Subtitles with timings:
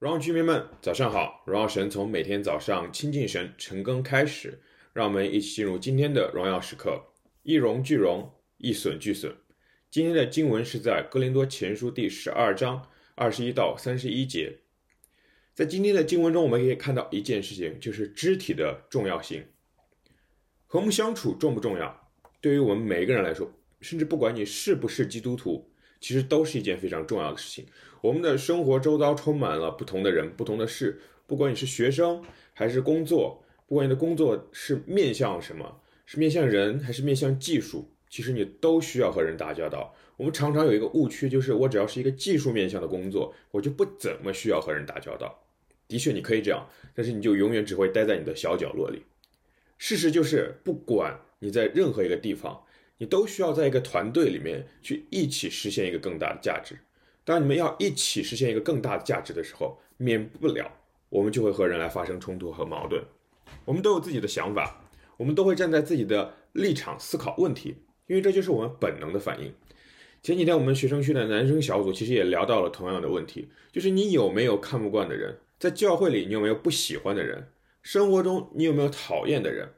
[0.00, 1.42] 荣耀居民们，早上好！
[1.44, 4.58] 荣耀神从每天早上亲近神、晨更开始，
[4.94, 7.12] 让我们一起进入今天的荣耀时刻。
[7.42, 9.36] 一荣俱荣，一损俱损。
[9.90, 14.60] 今天的经文是在哥林多前书第十二章二十一到三十一节。
[15.52, 19.44] 在今天的经文中，我们可以看到一件事情，就是肢体的重要性。
[20.66, 22.10] 和睦相处重不重要？
[22.40, 25.69] 对于我们每一个人来说，甚至不管你是不是基督徒。
[26.00, 27.66] 其实都是一件非常重要的事情。
[28.00, 30.98] 我们的生活周遭充满了不同的人、不同的事。
[31.26, 39.94] 不管你是学生还是工作，不管你的工作是面向什么，是面向人还是面向技术，其实你都需要和人打交道。
[40.16, 45.38] 我们常常有一个误区，就是我只要是一个技术面向的工作，我就不怎么需要和人打交道。
[45.86, 49.02] 的确，你可以这样，但是你就永远只会待在你的小角落里。
[49.78, 52.64] 事实就是，不管你在任何一个地方。
[53.00, 56.78] 你都需要在一个团队里面去一起实现一个更大的价值。
[57.24, 60.70] 当你们要一起实现一个更大的价值的时候，免不了
[61.08, 63.02] 我们就会和人来发生冲突和矛盾。
[63.64, 64.84] 我们都有自己的想法，
[65.16, 67.76] 我们都会站在自己的立场思考问题，
[68.06, 69.50] 因为这就是我们本能的反应。
[70.22, 75.38] 前几天我们学生区的男生小组其实也聊到了同样的问题，就是你有没有看不惯的人？
[75.58, 77.48] 在教会里你有没有不喜欢的人？
[77.82, 79.70] 生活中你有没有讨厌的人？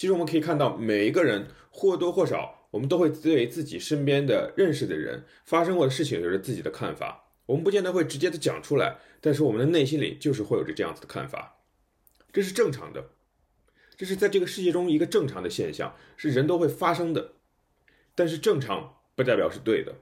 [0.00, 7.34] 其实我们可以看到，每一个人或多或少，我们都会对自己身边的认识的人发生过的事情有着自己的看法。
[7.44, 11.58] 我们不见得会直接的讲出来，但是我们的内心里就是会有着这样子的看法。
[12.32, 13.10] 这是正常的，
[13.94, 17.32] 这是在这个世界中一个正常的现象，是人都会发生的。
[18.14, 19.96] 但是正常不代表是对的。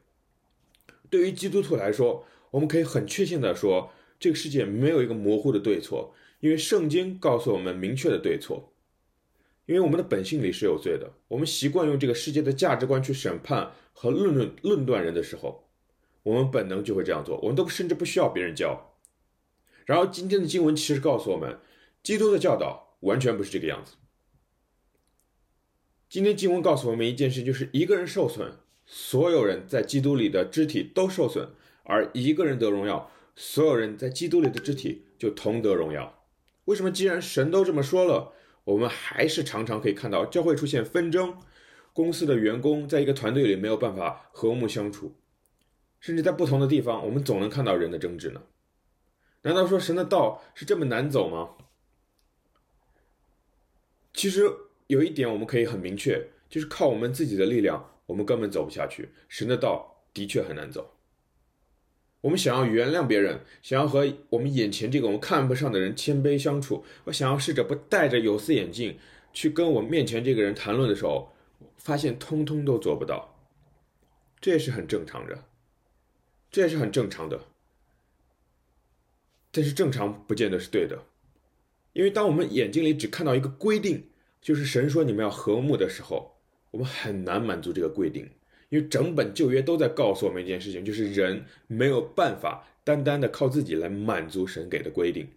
[1.10, 3.90] 对于基督徒来说，我们可以很确信的说，
[4.20, 8.72] 这个世界没有一个模糊的对错，因为圣经告诉我们明确的对错。
[9.68, 15.68] 因为我们的本性里是有罪的，我们习惯用这个世界的价值观去审判和论论论断人的时候，
[16.22, 18.94] 我们本能就会这样做，我们都甚至不需要别人教。
[19.84, 21.58] 然后今天的经文其实告诉我们，
[22.02, 23.96] 基督的教导完全不是这个样子。
[26.08, 28.50] 今天经文告诉我们一件事，就是一个人受损，
[28.86, 31.44] 所有人在基督里的肢体都受损；
[31.82, 36.24] 而一个人得荣耀，所有人在基督里的肢体就同得荣耀。
[36.64, 36.90] 为什么？
[36.90, 38.32] 既然神都这么说了。
[38.68, 41.34] 我们还是常常可以看到教会出现纷争，
[41.94, 45.16] 公司的员工在一个团队里没有办法和睦相处，
[46.00, 48.42] 甚至在不同的地方，我们总能看到人的争执呢。
[49.40, 51.64] 难道说神的道是这么难走吗？
[54.12, 54.42] 其实
[54.88, 59.08] 有一点我们可以很明确，就是靠我们自己的力量，我们根本走不下去。
[59.28, 60.97] 神的道的确很难走。
[62.20, 68.98] 我们想要原谅别人，想要和我们眼前这个我们看不上的人谦卑相处，我想要试着不戴着有色眼镜
[69.32, 71.32] 去跟我面前这个人谈论的时候，
[71.76, 73.36] 发现通通都做不到。
[74.40, 75.44] 这也是很正常的，
[76.50, 77.40] 这也是很正常的。
[79.50, 81.04] 但是正常不见得是对的，
[81.92, 84.08] 因为当我们眼睛里只看到一个规定，
[84.40, 86.36] 就是神说你们要和睦的时候，
[86.72, 88.28] 我们很难满足这个规定。
[88.68, 95.28] 因为整本旧约都在告诉我们一件事情，就是人没有办法单单的靠自己来满足神给的规定。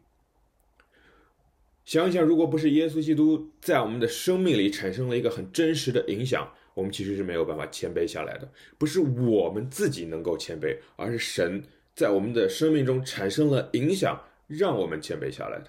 [1.83, 8.49] 想一想，如果不是耶稣基督在我们的生命里产生了一个很真实的影响，我们其实是没有办法谦卑下来的。
[8.77, 11.63] 不是我们自己能够谦卑，而是神
[11.95, 15.67] 在我们的生命中产生了影响，让我们谦卑下来的。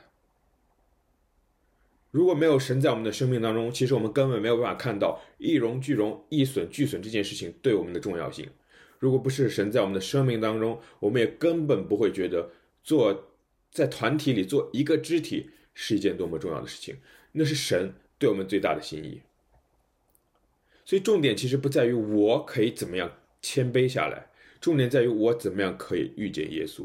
[2.12, 8.46] 如果没有神在我们的生命当中，其实我们根本没有办法看到一荣俱荣、一损俱损这件事情对我们的重要性。
[8.98, 12.50] 如果不是神在我们的生命当中，我们也根本不会觉得
[12.84, 13.30] 做
[13.70, 16.94] 在团体里做一个肢体是一件多么重要的事情。
[17.32, 19.22] 那是神对我们最大的心意。
[20.84, 24.26] 所以重点其实不在于我可以怎么样谦卑下来，
[24.60, 26.82] 重点在于我怎么样可以遇见耶稣，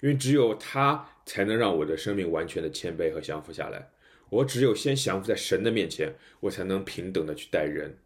[0.00, 3.90] 因为只有他才能让我的生命完全的谦卑和降服下来。
[4.32, 7.98] 我只有先降服在神的面前，我才能平等的去待人。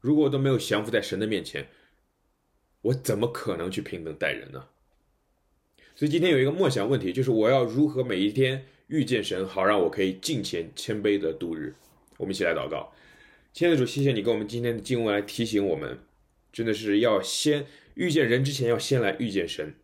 [0.00, 1.68] 如果我都没有降服在神的面前，
[2.82, 4.68] 我怎么可能去平等待人呢？
[5.94, 11.74] 所以今天有一个默想问题，就是我要如何每一天遇见神，好让我可以敬虔谦卑的度日。
[12.18, 12.92] 我们一起来祷告，
[13.54, 16.00] 亲爱的主，谢谢你给我们今天的经文来提醒我们，
[16.52, 19.74] 真的是要先遇见人之前，要先来遇见神，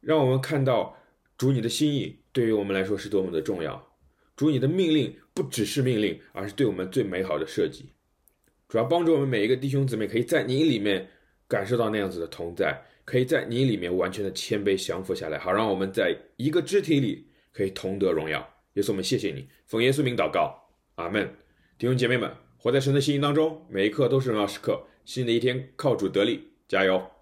[0.00, 0.98] 让我们看到
[1.38, 3.93] 主你的心意对于我们来说是多么的重要。
[4.36, 7.86] 主，你的命令不只是命令，而是对我们最美好的设计。
[8.68, 11.08] 主要帮助我们每一个弟兄姊妹，可以在你里面
[11.46, 18.40] 感受到那样子的同在，可以在你里面完全的谦卑降服下来，好让我们在一个肢体里可以同得荣耀。
[18.72, 20.58] 耶稣，我们谢谢你，奉耶稣名祷告，
[20.96, 21.32] 阿门。
[21.78, 24.84] 弟兄姐妹们，活在神的心意当中，每一刻都是荣耀时刻。
[25.04, 27.14] 新的一天靠主得力，加油。